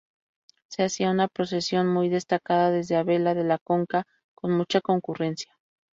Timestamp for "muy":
1.87-2.09